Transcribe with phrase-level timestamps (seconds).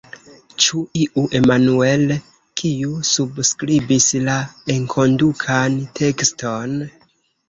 [0.63, 2.05] Ĉu iu Emmanuel,
[2.61, 4.39] kiu subskribis la
[4.77, 6.75] enkondukan tekston?